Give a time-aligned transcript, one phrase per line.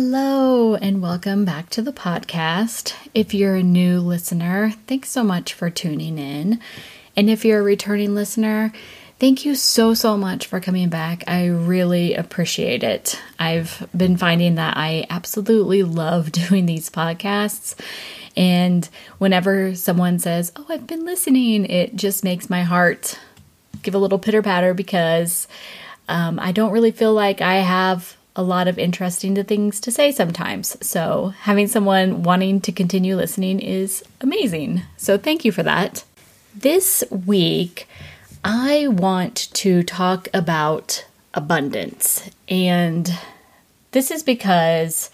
[0.00, 2.94] Hello, and welcome back to the podcast.
[3.14, 6.60] If you're a new listener, thanks so much for tuning in.
[7.16, 8.72] And if you're a returning listener,
[9.18, 11.24] thank you so, so much for coming back.
[11.26, 13.20] I really appreciate it.
[13.40, 17.74] I've been finding that I absolutely love doing these podcasts.
[18.36, 23.18] And whenever someone says, Oh, I've been listening, it just makes my heart
[23.82, 25.48] give a little pitter patter because
[26.08, 30.12] um, I don't really feel like I have a lot of interesting things to say
[30.12, 30.76] sometimes.
[30.86, 34.82] So, having someone wanting to continue listening is amazing.
[34.96, 36.04] So, thank you for that.
[36.54, 37.88] This week,
[38.44, 42.30] I want to talk about abundance.
[42.48, 43.12] And
[43.90, 45.10] this is because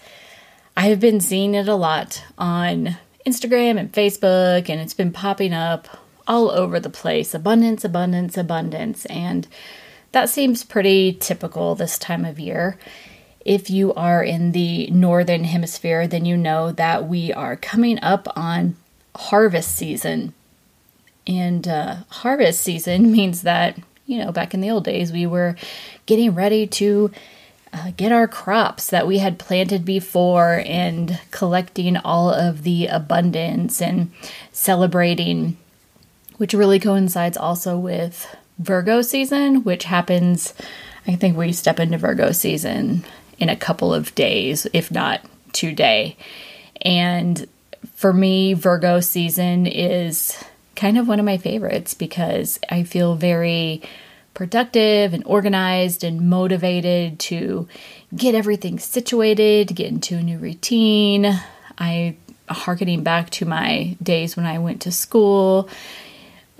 [0.77, 5.51] I have been seeing it a lot on Instagram and Facebook, and it's been popping
[5.51, 5.87] up
[6.27, 9.05] all over the place abundance, abundance, abundance.
[9.07, 9.47] And
[10.11, 12.77] that seems pretty typical this time of year.
[13.45, 18.27] If you are in the northern hemisphere, then you know that we are coming up
[18.35, 18.75] on
[19.15, 20.33] harvest season.
[21.27, 25.55] And uh, harvest season means that, you know, back in the old days, we were
[26.07, 27.11] getting ready to
[27.71, 33.79] uh, get our crops that we had planted before and collecting all of the abundance
[33.79, 34.11] and
[34.51, 35.55] celebrating,
[36.37, 40.53] which really coincides also with Virgo season, which happens,
[41.05, 43.03] I think we step into Virgo season
[43.39, 45.21] in a couple of days, if not
[45.53, 46.17] today.
[46.81, 47.47] And
[47.93, 50.37] for me, Virgo season is
[50.75, 53.81] kind of one of my favorites because I feel very
[54.33, 57.67] productive and organized and motivated to
[58.15, 61.39] get everything situated, get into a new routine.
[61.77, 65.69] I harkening back to my days when I went to school,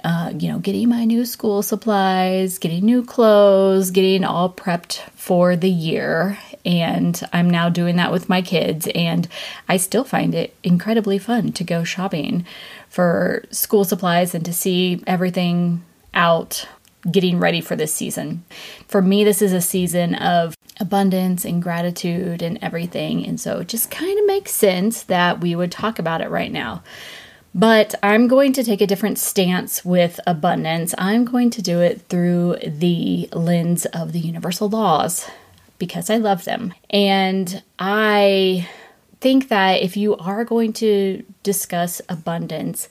[0.04, 5.56] uh, you know, getting my new school supplies, getting new clothes, getting all prepped for
[5.56, 6.38] the year.
[6.66, 8.88] And I'm now doing that with my kids.
[8.96, 9.28] And
[9.70, 12.46] I still find it incredibly fun to go shopping
[12.90, 15.84] for school supplies and to see everything
[16.14, 16.68] out
[17.10, 18.44] getting ready for this season.
[18.88, 23.26] For me, this is a season of abundance and gratitude and everything.
[23.26, 26.52] And so it just kind of makes sense that we would talk about it right
[26.52, 26.84] now.
[27.54, 30.94] But I'm going to take a different stance with abundance.
[30.98, 35.30] I'm going to do it through the lens of the universal laws
[35.78, 36.74] because I love them.
[36.90, 38.68] And I
[39.22, 42.90] think that if you are going to discuss abundance,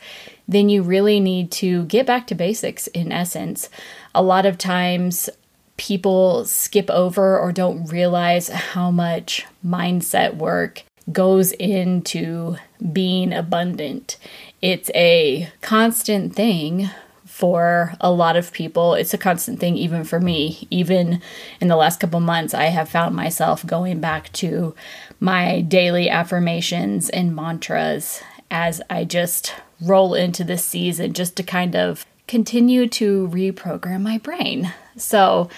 [0.49, 3.69] then you really need to get back to basics in essence.
[4.15, 5.28] A lot of times,
[5.77, 12.56] people skip over or don't realize how much mindset work goes into
[12.93, 14.17] being abundant.
[14.62, 16.91] It's a constant thing
[17.34, 18.95] for a lot of people.
[18.95, 20.69] It's a constant thing, even for me.
[20.71, 21.21] Even
[21.61, 24.72] in the last couple months, I have found myself going back to
[25.19, 31.75] my daily affirmations and mantras as I just roll into this season just to kind
[31.75, 34.73] of continue to reprogram my brain.
[34.97, 35.50] So,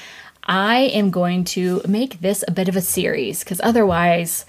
[0.44, 4.46] I am going to make this a bit of a series because otherwise,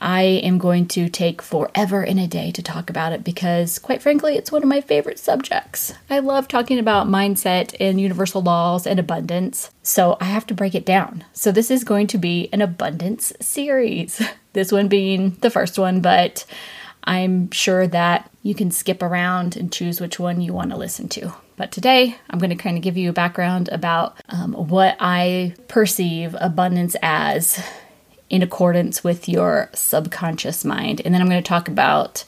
[0.00, 4.00] I am going to take forever in a day to talk about it because, quite
[4.00, 5.92] frankly, it's one of my favorite subjects.
[6.08, 10.74] I love talking about mindset and universal laws and abundance, so I have to break
[10.74, 11.24] it down.
[11.32, 14.22] So, this is going to be an abundance series,
[14.54, 16.46] this one being the first one, but
[17.04, 21.08] I'm sure that you can skip around and choose which one you want to listen
[21.10, 21.34] to.
[21.56, 25.54] But today, I'm going to kind of give you a background about um, what I
[25.68, 27.62] perceive abundance as
[28.30, 31.02] in accordance with your subconscious mind.
[31.04, 32.24] And then I'm going to talk about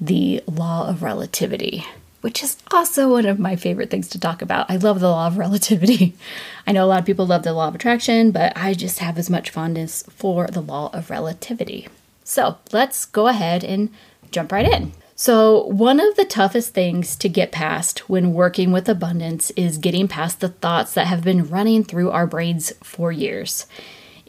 [0.00, 1.84] the law of relativity,
[2.20, 4.70] which is also one of my favorite things to talk about.
[4.70, 6.14] I love the law of relativity.
[6.66, 9.18] I know a lot of people love the law of attraction, but I just have
[9.18, 11.88] as much fondness for the law of relativity.
[12.24, 13.90] So let's go ahead and
[14.30, 14.92] jump right in.
[15.16, 20.08] So, one of the toughest things to get past when working with abundance is getting
[20.08, 23.66] past the thoughts that have been running through our brains for years.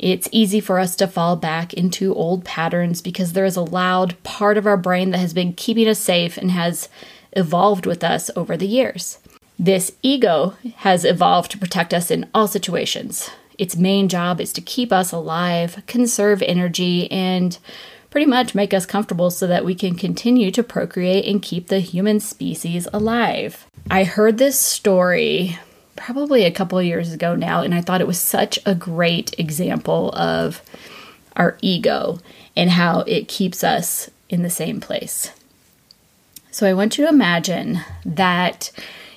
[0.01, 4.21] It's easy for us to fall back into old patterns because there is a loud
[4.23, 6.89] part of our brain that has been keeping us safe and has
[7.33, 9.19] evolved with us over the years.
[9.59, 13.29] This ego has evolved to protect us in all situations.
[13.59, 17.59] Its main job is to keep us alive, conserve energy, and
[18.09, 21.79] pretty much make us comfortable so that we can continue to procreate and keep the
[21.79, 23.67] human species alive.
[23.91, 25.59] I heard this story
[25.95, 29.37] probably a couple of years ago now, and I thought it was such a great
[29.39, 30.61] example of
[31.35, 32.19] our ego
[32.55, 35.31] and how it keeps us in the same place.
[36.51, 38.71] So I want you to imagine that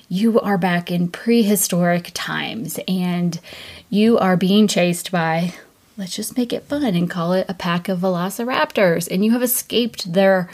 [0.07, 3.39] you are back in prehistoric times and
[3.89, 5.53] you are being chased by,
[5.97, 9.43] let's just make it fun and call it a pack of velociraptors, and you have
[9.43, 10.49] escaped their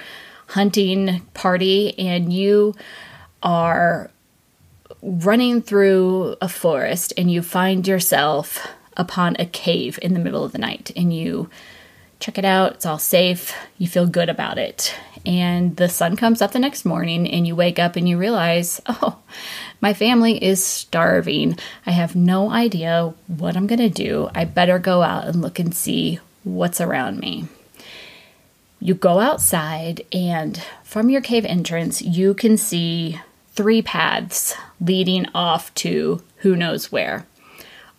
[0.48, 2.74] hunting party and you
[3.44, 4.10] are
[5.02, 8.68] running through a forest and you find yourself
[8.98, 11.50] upon a cave in the middle of the night and you
[12.22, 14.96] check it out, it's all safe, you feel good about it.
[15.26, 18.82] And the sun comes up the next morning, and you wake up and you realize,
[18.88, 19.20] oh,
[19.82, 21.58] my family is starving.
[21.86, 24.30] I have no idea what I'm going to do.
[24.34, 27.48] I better go out and look and see what's around me.
[28.80, 33.20] You go outside, and from your cave entrance, you can see
[33.62, 37.28] three paths leading off to who knows where.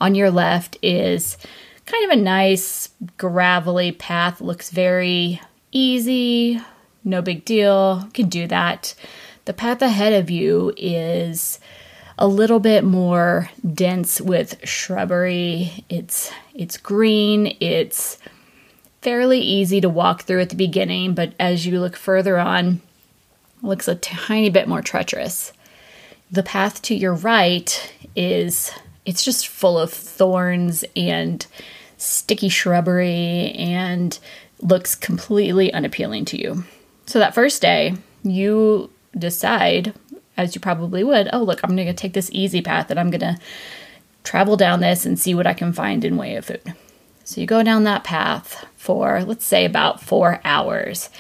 [0.00, 1.38] On your left is
[1.87, 6.61] kind of a nice gravelly path, looks very easy,
[7.05, 8.97] no big deal, can do that.
[9.44, 11.61] The path ahead of you is
[12.19, 15.85] a little bit more dense with shrubbery.
[15.88, 18.19] It's it's green, it's
[19.00, 22.81] fairly easy to walk through at the beginning, but as you look further on,
[23.62, 25.53] looks a tiny bit more treacherous.
[26.31, 28.73] The path to your right is
[29.05, 31.47] it's just full of thorns and
[31.97, 34.19] sticky shrubbery and
[34.61, 36.64] looks completely unappealing to you.
[37.06, 39.93] So that first day, you decide,
[40.37, 43.11] as you probably would, oh, look, I'm going to take this easy path and I'm
[43.11, 43.38] going to
[44.25, 46.75] travel down this and see what I can find in way of food.
[47.25, 51.11] So you go down that path for, let's say, about four hours.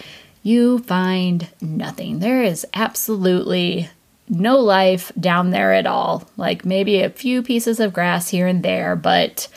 [0.42, 2.18] You find nothing.
[2.18, 3.90] There is absolutely
[4.28, 6.28] no life down there at all.
[6.36, 9.48] Like maybe a few pieces of grass here and there, but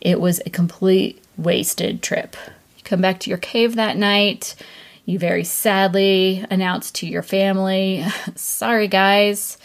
[0.00, 2.36] it was a complete wasted trip.
[2.76, 4.54] You come back to your cave that night.
[5.04, 8.04] You very sadly announce to your family,
[8.36, 9.58] sorry guys,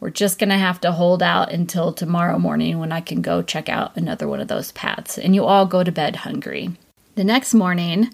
[0.00, 3.68] we're just to have to hold out until tomorrow morning when I can go check
[3.68, 5.18] out another one of those paths.
[5.18, 6.70] And you all go to bed hungry.
[7.16, 8.10] The next morning,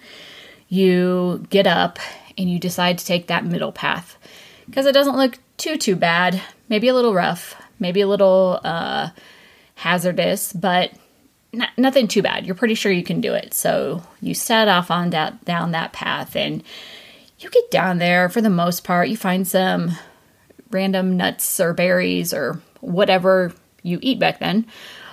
[0.68, 1.98] you get up
[2.36, 4.18] and you decide to take that middle path
[4.66, 6.40] because it doesn't look too, too bad.
[6.68, 9.10] Maybe a little rough, maybe a little uh,
[9.76, 10.92] hazardous, but
[11.52, 12.44] not, nothing too bad.
[12.44, 13.54] You're pretty sure you can do it.
[13.54, 16.62] So you set off on that down that path and
[17.38, 19.08] you get down there for the most part.
[19.08, 19.92] You find some
[20.70, 23.52] random nuts or berries or whatever
[23.82, 24.66] you eat back then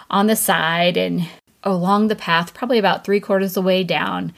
[0.10, 1.28] on the side and
[1.64, 4.34] along the path, probably about three quarters of the way down,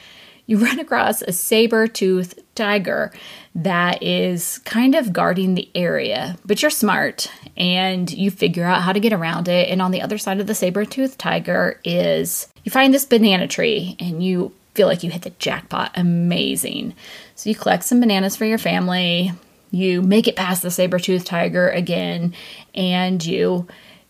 [0.45, 3.11] you run across a saber toothed tiger
[3.55, 6.37] that is kind of guarding the area.
[6.45, 9.69] But you're smart and you figure out how to get around it.
[9.69, 13.47] And on the other side of the saber toothed tiger is you find this banana
[13.47, 15.91] tree and you feel like you hit the jackpot.
[15.95, 16.93] Amazing.
[17.35, 19.31] So you collect some bananas for your family.
[19.71, 22.33] You make it past the saber toothed tiger again
[22.73, 23.67] and you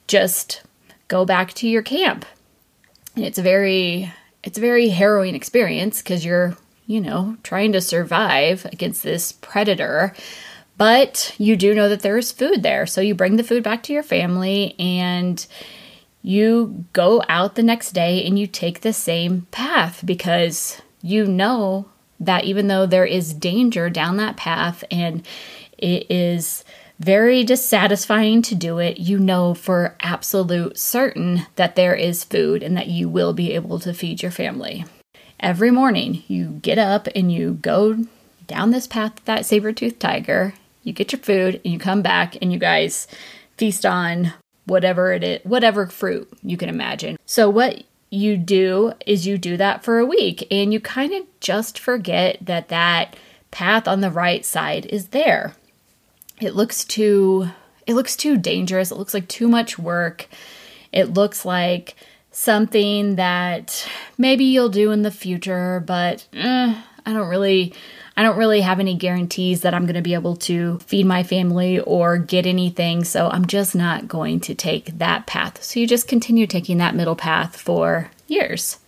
[0.07, 0.61] just
[1.07, 2.25] go back to your camp.
[3.15, 4.11] And it's very
[4.45, 10.13] it's a very harrowing experience because you're, you know, trying to survive against this predator.
[10.77, 12.85] But you do know that there is food there.
[12.85, 15.45] So you bring the food back to your family and
[16.21, 21.89] you go out the next day and you take the same path because you know
[22.19, 25.25] that even though there is danger down that path and
[25.77, 26.63] it is
[26.99, 32.77] very dissatisfying to do it, you know for absolute certain that there is food and
[32.77, 34.85] that you will be able to feed your family.
[35.39, 38.05] Every morning, you get up and you go
[38.47, 42.53] down this path that saber-toothed tiger, you get your food, and you come back and
[42.53, 43.07] you guys
[43.57, 44.33] feast on
[44.65, 47.17] whatever it is, whatever fruit you can imagine.
[47.25, 51.23] So what you do is you do that for a week and you kind of
[51.39, 53.15] just forget that that
[53.51, 55.53] path on the right side is there
[56.39, 57.49] it looks too
[57.87, 58.91] it looks too dangerous.
[58.91, 60.27] It looks like too much work.
[60.91, 61.95] It looks like
[62.31, 63.87] something that
[64.17, 67.73] maybe you'll do in the future, but eh, I don't really
[68.17, 71.23] I don't really have any guarantees that I'm going to be able to feed my
[71.23, 75.61] family or get anything, so I'm just not going to take that path.
[75.61, 78.79] So you just continue taking that middle path for years.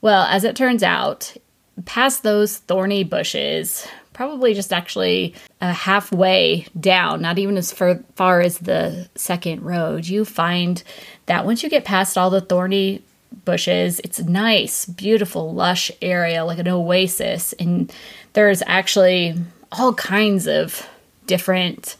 [0.00, 1.36] Well, as it turns out,
[1.84, 3.86] past those thorny bushes,
[4.18, 10.04] probably just actually a halfway down, not even as far, far as the second road,
[10.04, 10.82] you find
[11.26, 13.00] that once you get past all the thorny
[13.44, 17.52] bushes, it's a nice, beautiful, lush area like an oasis.
[17.60, 17.92] And
[18.32, 19.36] there's actually
[19.70, 20.84] all kinds of
[21.28, 21.94] different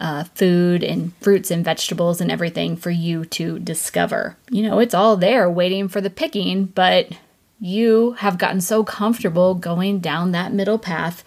[0.00, 4.36] uh, food and fruits and vegetables and everything for you to discover.
[4.50, 7.12] You know, it's all there waiting for the picking, but
[7.60, 11.22] you have gotten so comfortable going down that middle path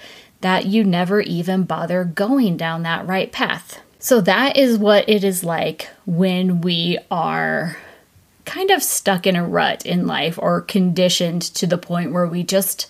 [0.46, 3.82] that you never even bother going down that right path.
[3.98, 7.78] So, that is what it is like when we are
[8.46, 12.44] kind of stuck in a rut in life or conditioned to the point where we
[12.44, 12.86] just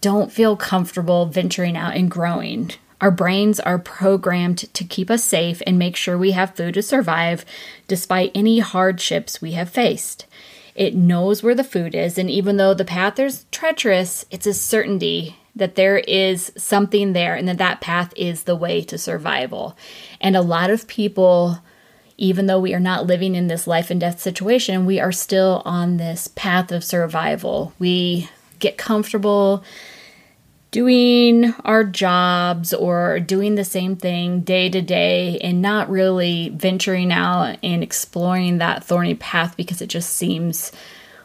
[0.00, 2.72] don't feel comfortable venturing out and growing.
[3.00, 6.82] Our brains are programmed to keep us safe and make sure we have food to
[6.82, 7.44] survive
[7.86, 10.26] despite any hardships we have faced.
[10.74, 14.52] It knows where the food is, and even though the path is treacherous, it's a
[14.54, 19.76] certainty that there is something there and that that path is the way to survival.
[20.20, 21.58] And a lot of people,
[22.16, 25.62] even though we are not living in this life and death situation, we are still
[25.64, 27.74] on this path of survival.
[27.78, 29.62] We get comfortable
[30.70, 37.12] doing our jobs or doing the same thing day to day and not really venturing
[37.12, 40.72] out and exploring that thorny path because it just seems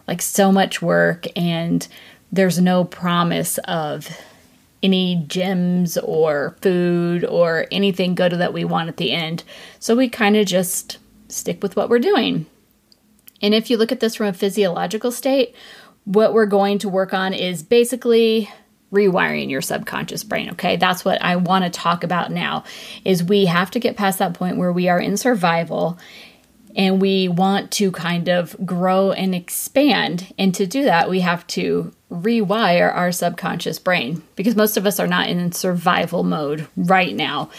[0.05, 1.88] like so much work and
[2.31, 4.10] there's no promise of
[4.84, 9.43] any gems or food or anything good that we want at the end.
[9.79, 10.98] So we kind of just
[11.29, 12.46] stick with what we're doing.
[13.41, 15.55] And if you look at this from a physiological state,
[16.05, 18.50] what we're going to work on is basically
[18.91, 22.63] rewiring your subconscious brain okay that's what i want to talk about now
[23.03, 26.00] is we have to get past that point where we are in survival
[26.74, 31.46] and we want to kind of grow and expand and to do that we have
[31.48, 37.16] to rewire our subconscious brain because most of us are not in survival mode right
[37.16, 37.50] now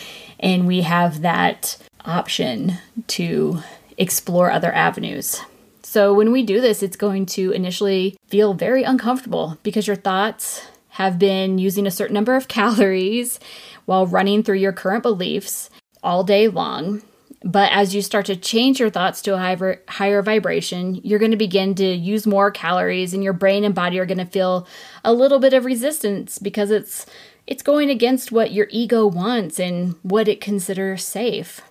[0.40, 2.72] and we have that option
[3.06, 3.58] to
[3.98, 5.40] explore other avenues
[5.82, 10.66] so when we do this it's going to initially feel very uncomfortable because your thoughts
[10.98, 13.38] have been using a certain number of calories
[13.84, 15.70] while running through your current beliefs
[16.02, 17.00] all day long.
[17.44, 21.30] But as you start to change your thoughts to a higher, higher vibration, you're going
[21.30, 24.66] to begin to use more calories, and your brain and body are going to feel
[25.04, 27.06] a little bit of resistance because it's
[27.46, 31.62] it's going against what your ego wants and what it considers safe.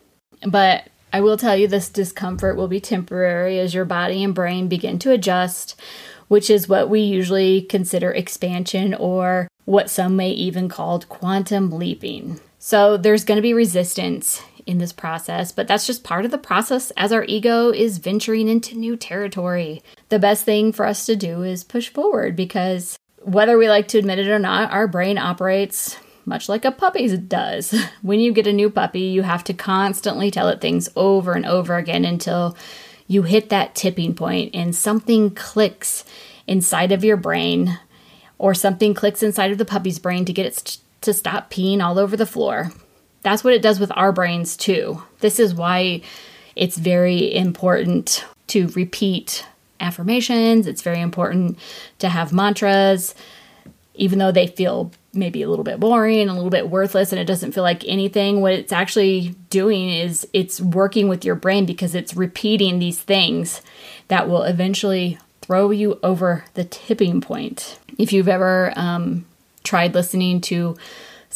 [0.48, 4.68] But I will tell you this discomfort will be temporary as your body and brain
[4.68, 5.80] begin to adjust
[6.28, 12.40] which is what we usually consider expansion or what some may even call quantum leaping.
[12.60, 16.38] So there's going to be resistance in this process, but that's just part of the
[16.38, 19.82] process as our ego is venturing into new territory.
[20.10, 23.98] The best thing for us to do is push forward because whether we like to
[23.98, 27.74] admit it or not, our brain operates much like a puppy does.
[28.02, 31.46] When you get a new puppy, you have to constantly tell it things over and
[31.46, 32.58] over again until
[33.08, 36.04] you hit that tipping point and something clicks
[36.46, 37.80] inside of your brain
[38.38, 41.98] or something clicks inside of the puppy's brain to get it to stop peeing all
[41.98, 42.72] over the floor.
[43.24, 45.04] That's what it does with our brains too.
[45.20, 46.02] This is why
[46.56, 49.46] it's very important to repeat
[49.80, 50.68] affirmations.
[50.68, 51.60] It's very important
[52.00, 53.14] to have mantras,
[53.96, 57.26] even though they feel maybe a little bit boring a little bit worthless and it
[57.26, 58.42] doesn't feel like anything.
[58.42, 63.62] What it's actually doing is it's working with your brain because it's repeating these things
[64.08, 67.80] that will eventually throw you over the tipping point.
[67.98, 69.26] If you've ever um,
[69.64, 70.78] tried listening to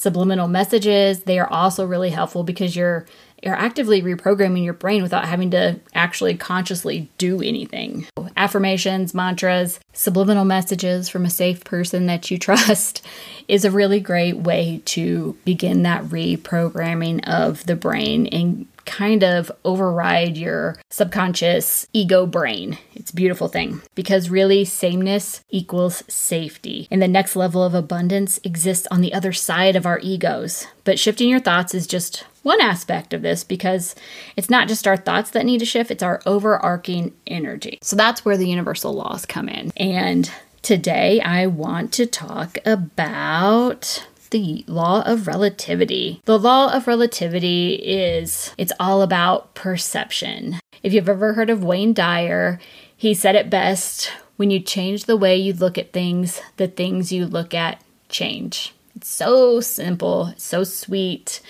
[0.02, 3.06] subliminal messages, they are also really helpful because you're
[3.44, 8.06] you're actively reprogramming your brain without having to actually consciously do anything.
[8.38, 13.04] Affirmations, mantras, subliminal messages from a safe person that you trust
[13.48, 19.50] is a really great way to begin that reprogramming of the brain and kind of
[19.64, 22.78] override your subconscious ego brain.
[22.94, 26.88] It's a beautiful thing because really sameness equals safety.
[26.92, 30.68] And the next level of abundance exists on the other side of our egos.
[30.84, 33.96] But shifting your thoughts is just one aspect of this because
[34.36, 37.80] it's not just our thoughts that need to shift, it's our overarching energy.
[37.82, 39.72] So that's where the universal laws come in.
[39.78, 40.30] And
[40.62, 46.22] today I want to talk about the law of relativity.
[46.26, 50.60] The law of relativity is it's all about perception.
[50.82, 52.60] If you've ever heard of Wayne Dyer,
[52.98, 57.12] he said it best when you change the way you look at things, the things
[57.12, 58.74] you look at change.
[58.96, 61.42] It's so simple, so sweet,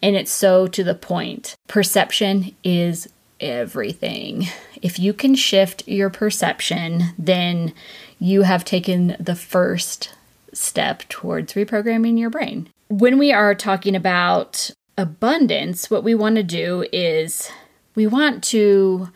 [0.00, 1.56] and it's so to the point.
[1.66, 3.08] Perception is
[3.40, 4.46] everything.
[4.80, 7.74] If you can shift your perception, then
[8.18, 10.12] you have taken the first
[10.56, 12.68] step towards reprogramming your brain.
[12.88, 17.50] when we are talking about abundance, what we want to do is
[17.94, 19.08] we want to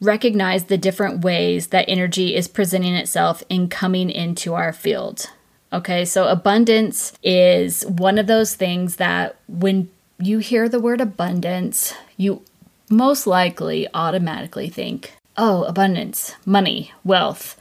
[0.00, 5.30] recognize the different ways that energy is presenting itself in coming into our field.
[5.72, 11.94] Okay, so abundance is one of those things that when you hear the word abundance,
[12.16, 12.42] you
[12.90, 17.56] most likely automatically think, oh, abundance, money, wealth,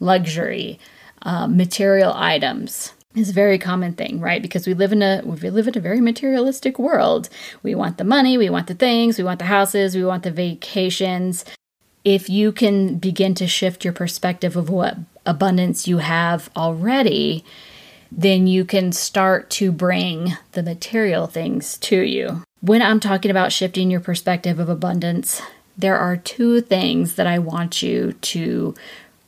[0.00, 0.78] luxury,
[1.22, 4.40] uh, material items is a very common thing, right?
[4.40, 7.28] Because we live in a we live in a very materialistic world.
[7.62, 10.30] We want the money, we want the things, we want the houses, we want the
[10.30, 11.44] vacations.
[12.04, 17.44] If you can begin to shift your perspective of what abundance you have already,
[18.10, 22.42] then you can start to bring the material things to you.
[22.60, 25.40] When I'm talking about shifting your perspective of abundance,
[25.76, 28.74] there are two things that I want you to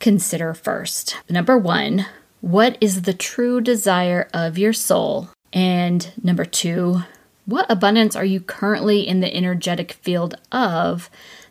[0.05, 1.17] consider first.
[1.31, 2.05] Number one,
[2.43, 5.31] what is the true desire of your soul?
[5.51, 7.01] And number two,
[7.47, 11.09] what abundance are you currently in the energetic field of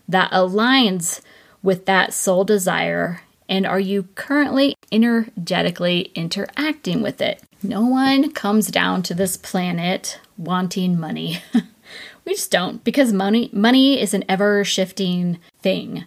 [0.07, 1.19] that aligns
[1.63, 7.41] with that soul desire and are you currently energetically interacting with it?
[7.63, 11.41] No one comes down to this planet wanting money.
[12.23, 16.05] we just don't because money money is an ever shifting thing.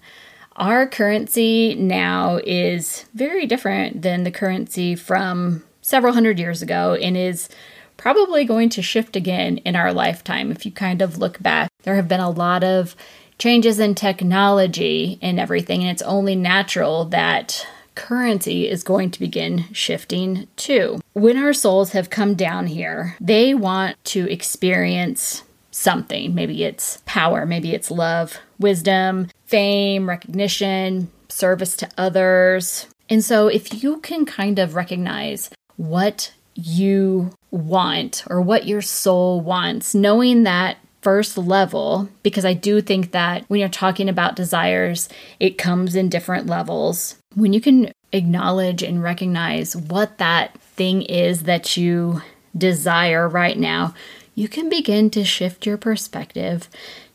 [0.56, 7.14] Our currency now is very different than the currency from several hundred years ago and
[7.14, 7.50] is
[7.98, 10.50] probably going to shift again in our lifetime.
[10.50, 12.96] If you kind of look back, there have been a lot of
[13.38, 19.64] changes in technology and everything, and it's only natural that currency is going to begin
[19.72, 21.00] shifting too.
[21.12, 26.34] When our souls have come down here, they want to experience something.
[26.34, 32.86] Maybe it's power, maybe it's love, wisdom, fame, recognition, service to others.
[33.08, 39.40] And so, if you can kind of recognize what you want or what your soul
[39.40, 45.08] wants, knowing that first level because I do think that when you're talking about desires,
[45.38, 47.14] it comes in different levels.
[47.36, 52.22] When you can acknowledge and recognize what that thing is that you
[52.58, 53.94] desire right now,
[54.34, 56.68] you can begin to shift your perspective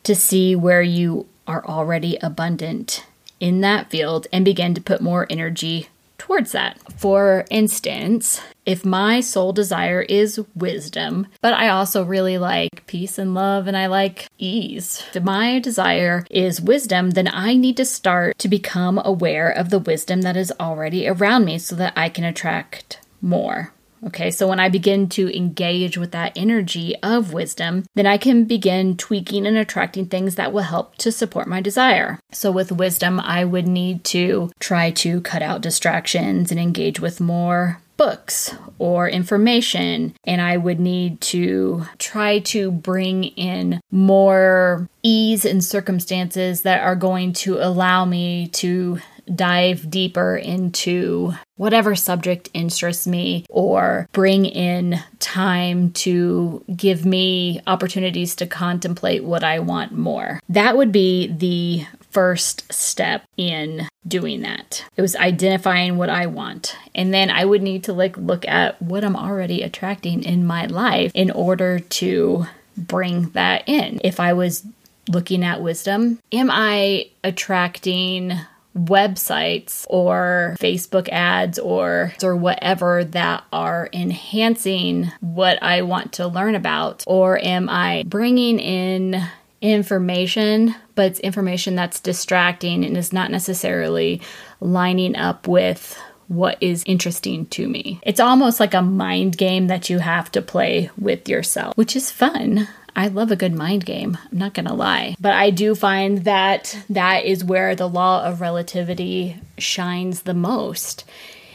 [0.04, 3.06] to see where you are already abundant
[3.40, 5.88] in that field and begin to put more energy
[6.22, 6.78] towards that.
[7.00, 13.34] For instance, if my sole desire is wisdom, but I also really like peace and
[13.34, 18.38] love and I like ease, if my desire is wisdom, then I need to start
[18.38, 22.24] to become aware of the wisdom that is already around me so that I can
[22.24, 23.74] attract more.
[24.06, 28.46] Okay, so when I begin to engage with that energy of wisdom, then I can
[28.46, 32.20] begin tweaking and attracting things that will help to support my desire.
[32.32, 37.22] So, with wisdom, I would need to try to cut out distractions and engage with
[37.22, 45.46] more books or information, and I would need to try to bring in more ease
[45.46, 49.00] and circumstances that are going to allow me to
[49.36, 58.36] dive deeper into whatever subject interests me or bring in time to give me opportunities
[58.36, 60.40] to contemplate what I want more.
[60.50, 64.84] That would be the first step in doing that.
[64.98, 66.76] It was identifying what I want.
[66.94, 70.66] And then I would need to like look at what I'm already attracting in my
[70.66, 74.02] life in order to bring that in.
[74.04, 74.66] If I was
[75.08, 78.34] looking at wisdom, am I attracting
[78.78, 86.56] websites or Facebook ads or or whatever that are enhancing what I want to learn
[86.56, 89.22] about or am I bringing in
[89.60, 94.22] information but it's information that's distracting and is not necessarily
[94.62, 96.00] lining up with
[96.32, 98.00] what is interesting to me.
[98.04, 102.10] It's almost like a mind game that you have to play with yourself, which is
[102.10, 102.70] fun.
[102.96, 104.18] I love a good mind game.
[104.32, 105.16] I'm not going to lie.
[105.20, 111.06] But I do find that that is where the law of relativity shines the most.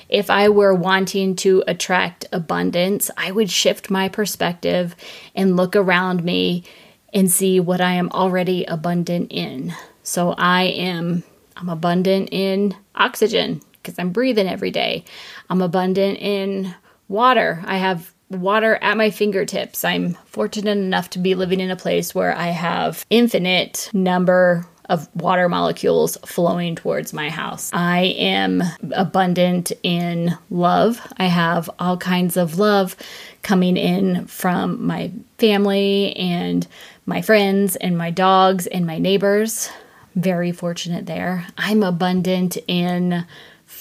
[0.08, 4.94] If I were wanting to attract abundance, I would shift my perspective
[5.34, 6.64] and look around me
[7.12, 9.74] and see what I am already abundant in.
[10.02, 11.24] So I am
[11.56, 15.04] I'm abundant in oxygen because I'm breathing every day.
[15.48, 16.74] I'm abundant in
[17.08, 17.62] water.
[17.66, 19.84] I have water at my fingertips.
[19.84, 25.08] I'm fortunate enough to be living in a place where I have infinite number of
[25.16, 27.70] water molecules flowing towards my house.
[27.72, 28.62] I am
[28.92, 31.00] abundant in love.
[31.16, 32.96] I have all kinds of love
[33.42, 36.66] coming in from my family and
[37.04, 39.70] my friends and my dogs and my neighbors.
[40.14, 41.46] Very fortunate there.
[41.58, 43.24] I'm abundant in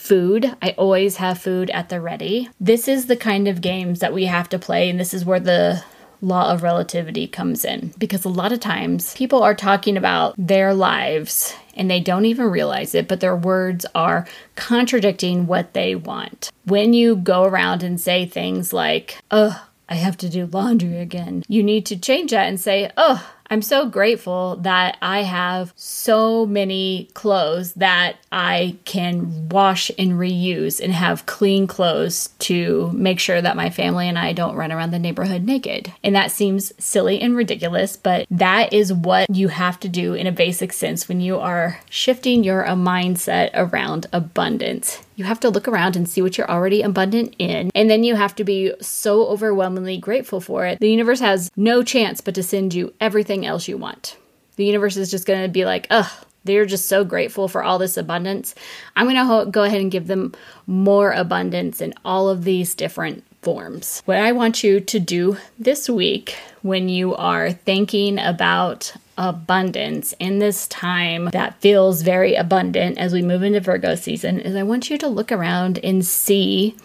[0.05, 0.55] food.
[0.61, 2.49] I always have food at the ready.
[2.59, 5.39] This is the kind of games that we have to play, and this is where
[5.39, 5.83] the
[6.21, 10.73] law of relativity comes in because a lot of times people are talking about their
[10.73, 16.51] lives and they don't even realize it, but their words are contradicting what they want.
[16.63, 19.57] When you go around and say things like, ugh,
[19.89, 23.61] I have to do laundry again, you need to change that and say, ugh, I'm
[23.61, 30.91] so grateful that I have so many clothes that I can wash and reuse and
[30.91, 34.99] have clean clothes to make sure that my family and I don't run around the
[34.99, 35.93] neighborhood naked.
[36.03, 40.27] And that seems silly and ridiculous, but that is what you have to do in
[40.27, 45.01] a basic sense when you are shifting your mindset around abundance.
[45.15, 48.15] You have to look around and see what you're already abundant in, and then you
[48.15, 50.79] have to be so overwhelmingly grateful for it.
[50.79, 54.17] The universe has no chance but to send you everything else you want.
[54.57, 56.09] The universe is just going to be like, ugh,
[56.43, 58.55] they're just so grateful for all this abundance.
[58.95, 60.33] I'm going to ho- go ahead and give them
[60.67, 64.01] more abundance in all of these different forms.
[64.05, 70.39] What I want you to do this week when you are thinking about abundance in
[70.39, 74.89] this time that feels very abundant as we move into Virgo season is I want
[74.89, 76.75] you to look around and see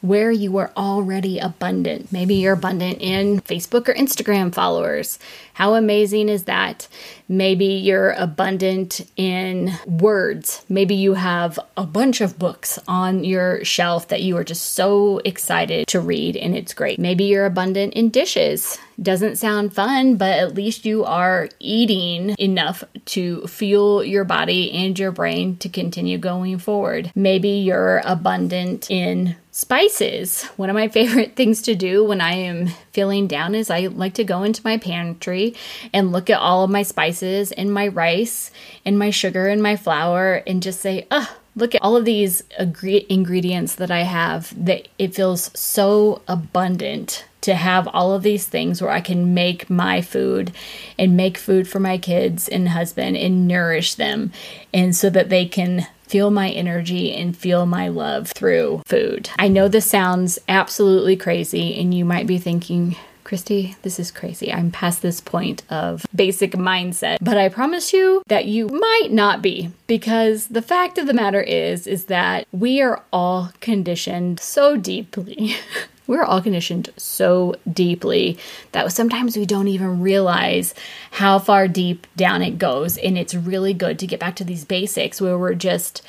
[0.00, 2.12] where you are already abundant.
[2.12, 5.18] Maybe you're abundant in Facebook or Instagram followers.
[5.54, 6.86] How amazing is that?
[7.28, 10.64] Maybe you're abundant in words.
[10.68, 15.18] Maybe you have a bunch of books on your shelf that you are just so
[15.24, 16.98] excited to read and it's great.
[16.98, 18.78] Maybe you're abundant in dishes.
[19.00, 24.98] Doesn't sound fun, but at least you are eating enough to fuel your body and
[24.98, 27.12] your brain to continue going forward.
[27.14, 30.44] Maybe you're abundant in spices.
[30.56, 34.14] One of my favorite things to do when I am feeling down is I like
[34.14, 35.54] to go into my pantry
[35.92, 38.50] and look at all of my spices and my rice
[38.84, 42.42] and my sugar and my flour and just say, oh, look at all of these
[42.58, 48.82] ingredients that I have that it feels so abundant to have all of these things
[48.82, 50.52] where I can make my food
[50.98, 54.32] and make food for my kids and husband and nourish them
[54.72, 59.30] and so that they can feel my energy and feel my love through food.
[59.38, 62.96] I know this sounds absolutely crazy and you might be thinking
[63.28, 64.50] Kristy, this is crazy.
[64.50, 69.42] I'm past this point of basic mindset, but I promise you that you might not
[69.42, 74.78] be because the fact of the matter is is that we are all conditioned so
[74.78, 75.56] deeply.
[76.08, 78.38] We're all conditioned so deeply
[78.72, 80.74] that sometimes we don't even realize
[81.12, 82.96] how far deep down it goes.
[82.96, 86.02] And it's really good to get back to these basics where we're just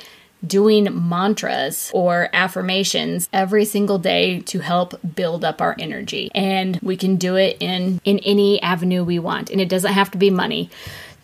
[0.48, 6.32] doing mantras or affirmations every single day to help build up our energy.
[6.34, 9.50] And we can do it in in any avenue we want.
[9.50, 10.70] And it doesn't have to be money.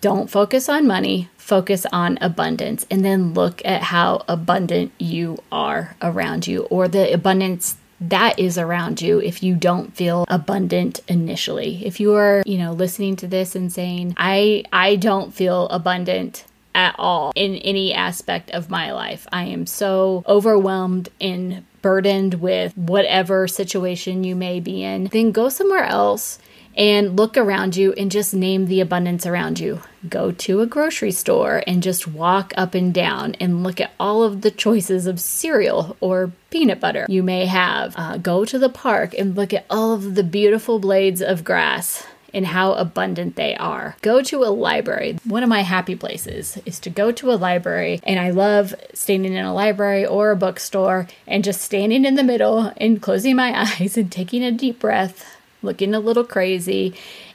[0.01, 5.95] Don't focus on money, focus on abundance and then look at how abundant you are
[6.01, 11.85] around you or the abundance that is around you if you don't feel abundant initially.
[11.85, 16.45] If you are, you know, listening to this and saying, "I I don't feel abundant
[16.75, 19.25] at all in any aspect of my life.
[19.31, 25.05] I am so overwhelmed and burdened with whatever situation you may be in.
[25.05, 26.37] Then go somewhere else
[26.75, 29.81] and look around you and just name the abundance around you.
[30.07, 34.23] Go to a grocery store and just walk up and down and look at all
[34.23, 37.95] of the choices of cereal or peanut butter you may have.
[37.97, 42.05] Uh, go to the park and look at all of the beautiful blades of grass
[42.35, 43.95] and how abundant they are.
[44.01, 45.17] Go to a library.
[45.23, 49.33] One of my happy places is to go to a library, and I love standing
[49.33, 53.57] in a library or a bookstore and just standing in the middle and closing my
[53.79, 55.34] eyes and taking a deep breath,
[55.65, 56.93] looking a little crazy,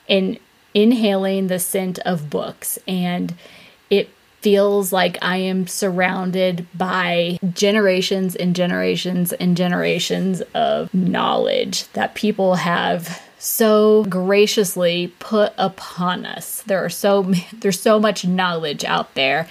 [0.08, 0.38] and
[0.74, 2.78] inhaling the scent of books.
[2.86, 3.34] And
[3.90, 4.08] it
[4.40, 12.54] feels like I am surrounded by generations and generations and generations of knowledge that people
[12.56, 16.62] have so graciously put upon us.
[16.62, 19.48] There are so there's so much knowledge out there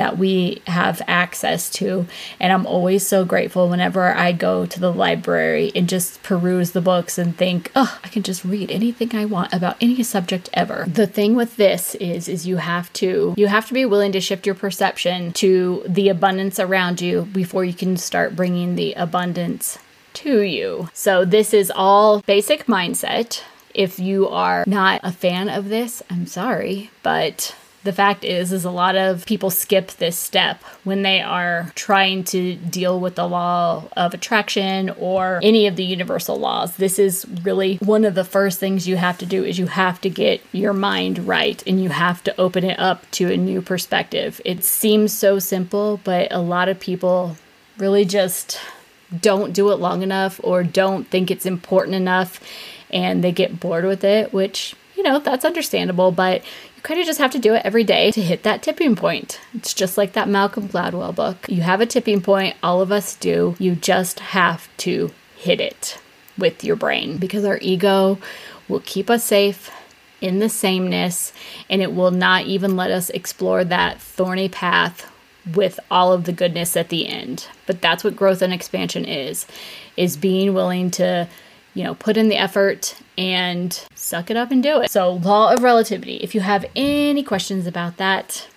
[0.00, 2.06] that we have access to
[2.40, 6.80] and I'm always so grateful whenever I go to the library and just peruse the
[6.80, 10.86] books and think, "Oh, I can just read anything I want about any subject ever."
[10.88, 14.22] The thing with this is is you have to you have to be willing to
[14.22, 19.78] shift your perception to the abundance around you before you can start bringing the abundance
[20.14, 20.88] to you.
[20.94, 23.42] So, this is all basic mindset.
[23.74, 28.64] If you are not a fan of this, I'm sorry, but the fact is is
[28.64, 33.26] a lot of people skip this step when they are trying to deal with the
[33.26, 36.76] law of attraction or any of the universal laws.
[36.76, 40.00] This is really one of the first things you have to do is you have
[40.02, 43.62] to get your mind right and you have to open it up to a new
[43.62, 44.40] perspective.
[44.44, 47.36] It seems so simple but a lot of people
[47.78, 48.58] really just
[49.18, 52.40] don't do it long enough or don't think it's important enough
[52.92, 56.44] and they get bored with it, which, you know, that's understandable, but
[56.76, 59.40] you kind of just have to do it every day to hit that tipping point.
[59.54, 61.48] It's just like that Malcolm Gladwell book.
[61.48, 63.56] You have a tipping point, all of us do.
[63.58, 65.98] You just have to hit it
[66.36, 68.18] with your brain because our ego
[68.68, 69.70] will keep us safe
[70.20, 71.32] in the sameness
[71.70, 75.10] and it will not even let us explore that thorny path
[75.54, 77.46] with all of the goodness at the end.
[77.64, 79.46] But that's what growth and expansion is
[79.96, 81.26] is being willing to
[81.74, 84.90] you know, put in the effort and suck it up and do it.
[84.90, 86.16] So, law of relativity.
[86.16, 88.48] If you have any questions about that,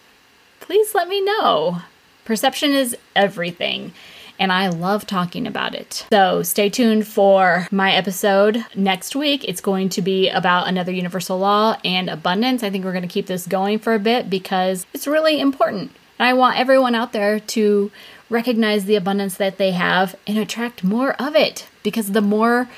[0.59, 1.81] please let me know.
[2.25, 3.93] Perception is everything
[4.39, 6.05] and I love talking about it.
[6.11, 9.45] So stay tuned for my episode next week.
[9.47, 12.63] It's going to be about another universal law and abundance.
[12.63, 15.91] I think we're going to keep this going for a bit because it's really important.
[16.19, 17.91] And I want everyone out there to
[18.29, 22.69] recognize the abundance that they have and attract more of it because the more